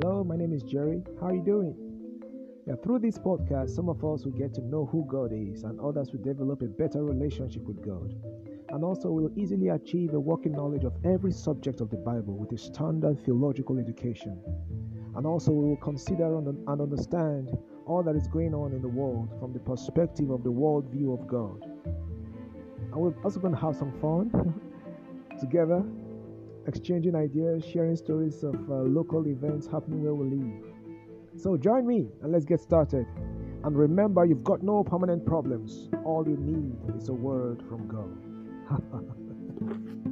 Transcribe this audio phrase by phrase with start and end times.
[0.00, 1.04] Hello, my name is Jerrie.
[1.20, 1.72] How are you doing?
[2.66, 5.78] Yeah, through this podcast, some of us will get to know who God is, and
[5.78, 8.12] others will develop a better relationship with God.
[8.70, 12.50] And also, will easily achieve a working knowledge of every subject of the Bible with
[12.50, 14.36] a standard theological education.
[15.14, 17.56] And also, we will consider and understand
[17.86, 21.12] all that is going on in the world from the perspective of the world view
[21.12, 21.70] of God.
[21.84, 24.60] And we're also going to have some fun
[25.40, 25.84] together,
[26.66, 30.64] exchanging ideas, sharing stories of uh, local events happening where we live.
[31.36, 33.06] So join me and let's get started.
[33.64, 35.88] And remember, you've got no permanent problems.
[36.04, 39.94] All you need is a word from God.